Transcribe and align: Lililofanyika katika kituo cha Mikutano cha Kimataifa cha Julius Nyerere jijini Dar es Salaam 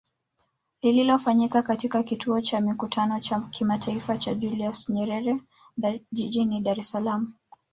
Lililofanyika 0.81 1.61
katika 1.63 2.03
kituo 2.03 2.41
cha 2.41 2.61
Mikutano 2.61 3.19
cha 3.19 3.39
Kimataifa 3.39 4.17
cha 4.17 4.33
Julius 4.33 4.89
Nyerere 4.89 5.39
jijini 6.11 6.61
Dar 6.61 6.79
es 6.79 6.89
Salaam 6.89 7.33